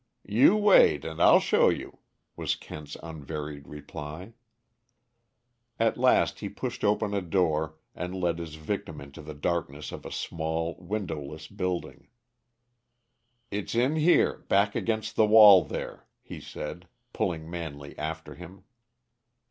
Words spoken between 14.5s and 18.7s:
against the wall, there," he said, pulling Manley after him.